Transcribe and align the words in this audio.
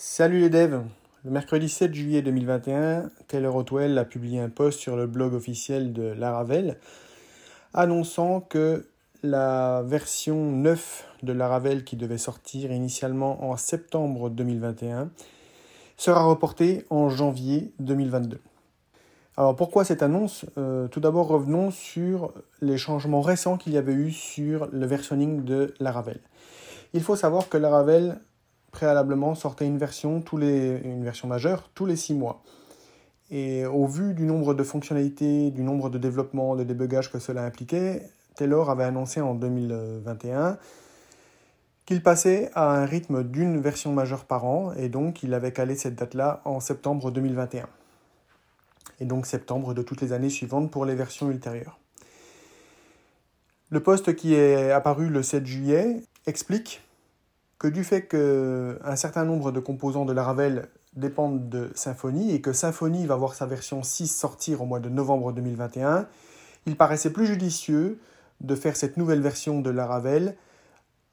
Salut 0.00 0.38
les 0.38 0.48
devs 0.48 0.84
Le 1.24 1.30
mercredi 1.32 1.68
7 1.68 1.92
juillet 1.92 2.22
2021, 2.22 3.10
Taylor 3.26 3.56
Otwell 3.56 3.98
a 3.98 4.04
publié 4.04 4.38
un 4.38 4.48
post 4.48 4.78
sur 4.78 4.94
le 4.94 5.08
blog 5.08 5.34
officiel 5.34 5.92
de 5.92 6.04
Laravel 6.04 6.78
annonçant 7.74 8.40
que 8.40 8.86
la 9.24 9.82
version 9.84 10.52
9 10.52 11.04
de 11.24 11.32
Laravel 11.32 11.82
qui 11.82 11.96
devait 11.96 12.16
sortir 12.16 12.70
initialement 12.70 13.42
en 13.50 13.56
septembre 13.56 14.30
2021 14.30 15.10
sera 15.96 16.22
reportée 16.22 16.86
en 16.90 17.08
janvier 17.08 17.72
2022. 17.80 18.38
Alors 19.36 19.56
pourquoi 19.56 19.84
cette 19.84 20.04
annonce? 20.04 20.46
Euh, 20.58 20.86
Tout 20.86 21.00
d'abord 21.00 21.26
revenons 21.26 21.72
sur 21.72 22.32
les 22.60 22.78
changements 22.78 23.20
récents 23.20 23.56
qu'il 23.56 23.72
y 23.72 23.78
avait 23.78 23.94
eu 23.94 24.12
sur 24.12 24.68
le 24.70 24.86
versionning 24.86 25.42
de 25.42 25.74
Laravel. 25.80 26.20
Il 26.94 27.02
faut 27.02 27.16
savoir 27.16 27.48
que 27.48 27.58
Laravel 27.58 28.20
préalablement 28.70 29.34
sortait 29.34 29.66
une 29.66 29.78
version, 29.78 30.20
tous 30.20 30.36
les, 30.36 30.80
une 30.84 31.10
majeure 31.26 31.70
tous 31.74 31.86
les 31.86 31.96
six 31.96 32.14
mois. 32.14 32.42
Et 33.30 33.66
au 33.66 33.86
vu 33.86 34.14
du 34.14 34.24
nombre 34.24 34.54
de 34.54 34.62
fonctionnalités, 34.62 35.50
du 35.50 35.62
nombre 35.62 35.90
de 35.90 35.98
développements, 35.98 36.56
de 36.56 36.64
débuggages 36.64 37.12
que 37.12 37.18
cela 37.18 37.44
impliquait, 37.44 38.10
Taylor 38.36 38.70
avait 38.70 38.84
annoncé 38.84 39.20
en 39.20 39.34
2021 39.34 40.58
qu'il 41.84 42.02
passait 42.02 42.50
à 42.54 42.70
un 42.70 42.84
rythme 42.84 43.24
d'une 43.24 43.60
version 43.60 43.92
majeure 43.92 44.26
par 44.26 44.44
an, 44.44 44.72
et 44.74 44.88
donc 44.90 45.22
il 45.22 45.32
avait 45.32 45.52
calé 45.52 45.74
cette 45.74 45.94
date-là 45.94 46.42
en 46.44 46.60
septembre 46.60 47.10
2021. 47.10 47.66
Et 49.00 49.06
donc 49.06 49.26
septembre 49.26 49.74
de 49.74 49.82
toutes 49.82 50.02
les 50.02 50.12
années 50.12 50.28
suivantes 50.28 50.70
pour 50.70 50.84
les 50.84 50.94
versions 50.94 51.30
ultérieures. 51.30 51.78
Le 53.70 53.80
poste 53.80 54.14
qui 54.16 54.34
est 54.34 54.70
apparu 54.70 55.08
le 55.08 55.22
7 55.22 55.46
juillet 55.46 56.02
explique 56.26 56.82
que 57.58 57.68
du 57.68 57.84
fait 57.84 58.02
qu'un 58.02 58.96
certain 58.96 59.24
nombre 59.24 59.50
de 59.50 59.60
composants 59.60 60.04
de 60.04 60.12
Laravel 60.12 60.68
dépendent 60.94 61.48
de 61.48 61.70
Symfony 61.74 62.32
et 62.34 62.40
que 62.40 62.52
Symfony 62.52 63.06
va 63.06 63.16
voir 63.16 63.34
sa 63.34 63.46
version 63.46 63.82
6 63.82 64.08
sortir 64.08 64.62
au 64.62 64.66
mois 64.66 64.80
de 64.80 64.88
novembre 64.88 65.32
2021, 65.32 66.06
il 66.66 66.76
paraissait 66.76 67.12
plus 67.12 67.26
judicieux 67.26 67.98
de 68.40 68.54
faire 68.54 68.76
cette 68.76 68.96
nouvelle 68.96 69.20
version 69.20 69.60
de 69.60 69.70
Laravel 69.70 70.36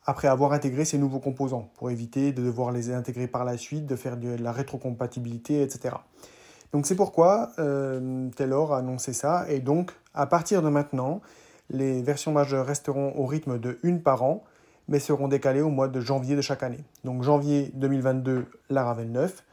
après 0.06 0.28
avoir 0.28 0.53
intégré 0.53 0.86
ces 0.86 1.00
nouveaux 1.00 1.19
composants, 1.19 1.72
pour 1.78 1.89
éviter 1.89 2.31
de 2.31 2.44
devoir 2.44 2.72
les 2.72 2.91
intégrer 2.94 3.28
par 3.28 3.44
la 3.44 3.58
suite, 3.58 3.88
de 3.88 3.95
faire 3.95 4.17
de 4.17 4.36
la 4.36 4.52
rétrocompatibilité, 4.52 5.64
etc. 5.64 5.95
Donc 6.72 6.86
c'est 6.86 6.95
pourquoi 6.95 7.53
euh, 7.58 8.30
Taylor 8.36 8.73
a 8.73 8.80
annoncé 8.80 9.14
ça, 9.14 9.45
et 9.50 9.59
donc 9.59 9.94
à 10.14 10.28
partir 10.28 10.62
de 10.62 10.69
maintenant, 10.69 11.22
les 11.72 12.03
versions 12.03 12.31
majeures 12.31 12.67
resteront 12.67 13.14
au 13.17 13.25
rythme 13.25 13.58
de 13.58 13.80
une 13.81 14.03
par 14.03 14.22
an, 14.22 14.44
mais 14.88 15.00
seront 15.00 15.28
décalés 15.28 15.61
au 15.61 15.69
mois 15.69 15.88
de 15.88 16.00
janvier 16.00 16.36
de 16.36 16.41
chaque 16.41 16.64
année. 16.64 16.83
Donc 17.03 17.23
janvier 17.23 17.72
2022, 17.73 18.45
Laravel 18.69 19.11
9, 19.11 19.44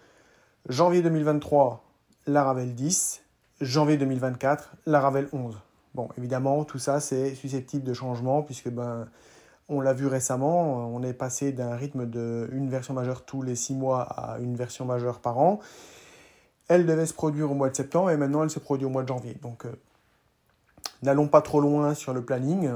janvier 0.69 1.03
2023, 1.03 1.85
Laravel 2.27 2.75
10, 2.75 3.23
janvier 3.61 3.97
2024, 3.97 4.75
Laravel 4.87 5.29
11. 5.33 5.61
Bon, 5.95 6.09
évidemment, 6.17 6.65
tout 6.65 6.79
ça, 6.79 7.01
c'est 7.01 7.35
susceptible 7.35 7.85
de 7.85 7.93
changement, 7.93 8.43
puisque, 8.43 8.71
ben, 8.71 9.09
on 9.69 9.81
l'a 9.81 9.93
vu 9.93 10.07
récemment, 10.07 10.89
on 10.89 11.03
est 11.03 11.13
passé 11.13 11.53
d'un 11.53 11.75
rythme 11.77 12.07
de 12.07 12.49
une 12.53 12.69
version 12.69 12.95
majeure 12.95 13.25
tous 13.25 13.43
les 13.43 13.55
six 13.55 13.75
mois 13.75 14.03
à 14.03 14.39
une 14.39 14.57
version 14.57 14.85
majeure 14.85 15.21
par 15.21 15.39
an. 15.39 15.61
Elle 16.69 16.87
devait 16.87 17.07
se 17.07 17.15
produire 17.15 17.51
au 17.51 17.55
mois 17.55 17.69
de 17.69 17.77
septembre 17.77 18.11
et 18.11 18.17
maintenant 18.17 18.43
elle 18.43 18.51
se 18.51 18.59
produit 18.59 18.87
au 18.87 18.91
mois 18.91 19.03
de 19.03 19.09
janvier. 19.09 19.35
Donc, 19.43 19.67
euh, 19.67 19.73
n'allons 21.03 21.29
pas 21.29 21.43
trop 21.43 21.61
loin 21.61 21.95
sur 21.95 22.13
le 22.13 22.25
planning. 22.25 22.71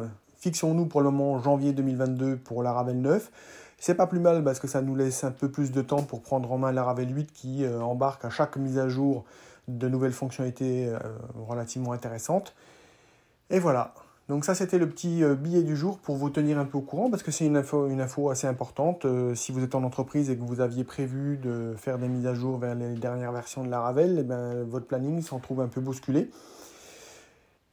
Fixons-nous 0.47 0.87
pour 0.87 1.01
le 1.01 1.11
moment 1.11 1.43
janvier 1.43 1.73
2022 1.73 2.37
pour 2.37 2.63
la 2.63 2.73
Ravel 2.73 3.01
9. 3.01 3.33
C'est 3.79 3.97
pas 3.97 4.07
plus 4.07 4.21
mal 4.21 4.45
parce 4.45 4.61
que 4.61 4.69
ça 4.69 4.81
nous 4.81 4.95
laisse 4.95 5.25
un 5.25 5.33
peu 5.33 5.51
plus 5.51 5.73
de 5.73 5.83
temps 5.83 6.05
pour 6.05 6.23
prendre 6.23 6.53
en 6.53 6.57
main 6.57 6.71
la 6.71 6.85
Ravel 6.85 7.13
8 7.13 7.33
qui 7.33 7.65
euh, 7.65 7.81
embarque 7.81 8.25
à 8.25 8.31
chaque 8.31 8.57
mise 8.57 8.79
à 8.79 8.89
jour 8.89 9.25
de 9.67 9.89
nouvelles 9.89 10.13
fonctionnalités 10.13 10.87
euh, 10.87 11.01
relativement 11.49 11.91
intéressantes. 11.91 12.55
Et 13.51 13.59
voilà. 13.59 13.93
Donc 14.29 14.45
ça 14.45 14.55
c'était 14.55 14.79
le 14.79 14.89
petit 14.89 15.25
euh, 15.25 15.35
billet 15.35 15.65
du 15.65 15.75
jour 15.75 15.99
pour 15.99 16.15
vous 16.15 16.31
tenir 16.31 16.61
un 16.61 16.65
peu 16.65 16.79
au 16.79 16.83
courant 16.83 17.11
parce 17.11 17.25
que 17.25 17.33
c'est 17.33 17.47
une 17.47 17.57
info, 17.57 18.31
assez 18.31 18.47
importante. 18.47 19.05
si 19.35 19.51
vous 19.51 19.65
êtes 19.65 19.75
en 19.75 19.83
entreprise 19.83 20.31
et 20.31 20.37
que 20.37 20.45
vous 20.45 20.61
aviez 20.61 20.85
prévu 20.85 21.39
de 21.39 21.75
faire 21.77 21.99
des 21.99 22.07
mises 22.07 22.29
à 22.29 22.35
jour 22.35 22.57
vers 22.57 22.77
les 22.77 22.95
dernières 22.95 23.33
versions 23.33 23.65
de 23.65 23.69
la 23.69 23.81
Ravel, 23.81 24.19
eh 24.21 24.23
ben, 24.23 24.63
votre 24.63 24.87
planning 24.87 25.23
s'en 25.23 25.41
trouve 25.41 25.61
un 25.61 25.67
peu 25.67 25.81
bousculé. 25.81 26.31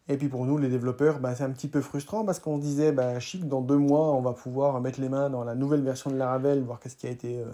Et 0.09 0.17
puis 0.17 0.27
pour 0.27 0.45
nous, 0.45 0.57
les 0.57 0.67
développeurs, 0.67 1.19
bah, 1.19 1.33
c'est 1.35 1.43
un 1.43 1.51
petit 1.51 1.69
peu 1.69 1.79
frustrant 1.81 2.25
parce 2.25 2.39
qu'on 2.39 2.57
disait, 2.57 2.91
bah, 2.91 3.19
chic, 3.19 3.47
dans 3.47 3.61
deux 3.61 3.77
mois, 3.77 4.11
on 4.11 4.21
va 4.21 4.33
pouvoir 4.33 4.81
mettre 4.81 4.99
les 4.99 5.09
mains 5.09 5.29
dans 5.29 5.43
la 5.43 5.55
nouvelle 5.55 5.81
version 5.81 6.11
de 6.11 6.17
Laravel, 6.17 6.61
voir 6.61 6.79
qu'est-ce 6.79 6.97
qui 6.97 7.07
a 7.07 7.09
été 7.09 7.39
euh, 7.39 7.45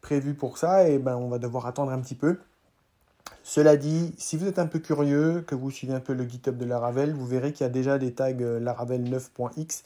prévu 0.00 0.34
pour 0.34 0.56
ça, 0.56 0.88
et 0.88 0.98
ben, 0.98 1.16
on 1.16 1.28
va 1.28 1.38
devoir 1.38 1.66
attendre 1.66 1.92
un 1.92 2.00
petit 2.00 2.14
peu. 2.14 2.38
Cela 3.42 3.76
dit, 3.76 4.14
si 4.16 4.38
vous 4.38 4.46
êtes 4.46 4.58
un 4.58 4.66
peu 4.66 4.78
curieux, 4.78 5.42
que 5.46 5.54
vous 5.54 5.70
suivez 5.70 5.92
un 5.92 6.00
peu 6.00 6.14
le 6.14 6.24
GitHub 6.26 6.56
de 6.56 6.64
Laravel, 6.64 7.12
vous 7.12 7.26
verrez 7.26 7.52
qu'il 7.52 7.64
y 7.64 7.66
a 7.66 7.72
déjà 7.72 7.98
des 7.98 8.14
tags 8.14 8.32
euh, 8.40 8.58
Laravel 8.58 9.04
9.x, 9.04 9.84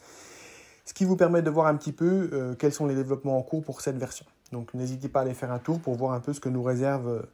ce 0.84 0.94
qui 0.94 1.04
vous 1.04 1.16
permet 1.16 1.42
de 1.42 1.50
voir 1.50 1.66
un 1.66 1.74
petit 1.74 1.92
peu 1.92 2.30
euh, 2.32 2.54
quels 2.54 2.72
sont 2.72 2.86
les 2.86 2.94
développements 2.94 3.36
en 3.36 3.42
cours 3.42 3.64
pour 3.64 3.80
cette 3.80 3.98
version. 3.98 4.24
Donc 4.52 4.72
n'hésitez 4.72 5.08
pas 5.08 5.20
à 5.20 5.22
aller 5.22 5.34
faire 5.34 5.50
un 5.50 5.58
tour 5.58 5.80
pour 5.80 5.96
voir 5.96 6.12
un 6.12 6.20
peu 6.20 6.32
ce 6.32 6.38
que 6.38 6.48
nous 6.48 6.62
réserve 6.62 7.26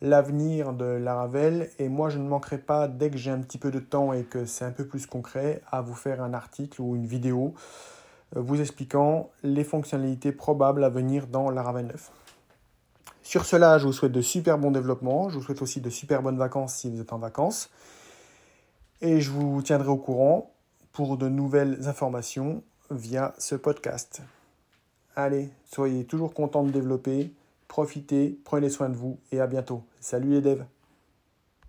l'avenir 0.00 0.72
de 0.72 0.84
Laravel 0.84 1.70
et 1.78 1.88
moi 1.88 2.10
je 2.10 2.18
ne 2.18 2.28
manquerai 2.28 2.58
pas 2.58 2.88
dès 2.88 3.10
que 3.10 3.16
j'ai 3.16 3.30
un 3.30 3.40
petit 3.40 3.58
peu 3.58 3.70
de 3.70 3.78
temps 3.78 4.12
et 4.12 4.24
que 4.24 4.44
c'est 4.44 4.64
un 4.64 4.70
peu 4.70 4.86
plus 4.86 5.06
concret 5.06 5.62
à 5.70 5.80
vous 5.80 5.94
faire 5.94 6.22
un 6.22 6.34
article 6.34 6.80
ou 6.80 6.96
une 6.96 7.06
vidéo 7.06 7.54
euh, 8.36 8.40
vous 8.40 8.60
expliquant 8.60 9.30
les 9.42 9.64
fonctionnalités 9.64 10.32
probables 10.32 10.84
à 10.84 10.88
venir 10.88 11.26
dans 11.26 11.50
Laravel 11.50 11.86
9. 11.86 12.10
Sur 13.22 13.46
cela, 13.46 13.78
je 13.78 13.86
vous 13.86 13.92
souhaite 13.92 14.12
de 14.12 14.20
super 14.20 14.58
bons 14.58 14.70
développements, 14.70 15.30
je 15.30 15.36
vous 15.38 15.42
souhaite 15.42 15.62
aussi 15.62 15.80
de 15.80 15.90
super 15.90 16.22
bonnes 16.22 16.38
vacances 16.38 16.74
si 16.74 16.90
vous 16.90 17.00
êtes 17.00 17.12
en 17.12 17.18
vacances 17.18 17.70
et 19.00 19.20
je 19.20 19.30
vous 19.30 19.62
tiendrai 19.62 19.88
au 19.88 19.96
courant 19.96 20.52
pour 20.92 21.16
de 21.16 21.28
nouvelles 21.28 21.88
informations 21.88 22.62
via 22.90 23.34
ce 23.38 23.54
podcast. 23.54 24.22
Allez, 25.16 25.50
soyez 25.64 26.04
toujours 26.04 26.34
contents 26.34 26.64
de 26.64 26.70
développer 26.70 27.32
Profitez, 27.74 28.38
prenez 28.44 28.68
soin 28.68 28.88
de 28.88 28.94
vous 28.94 29.18
et 29.32 29.40
à 29.40 29.48
bientôt. 29.48 29.82
Salut 29.98 30.30
les 30.30 30.40
devs 30.40 30.64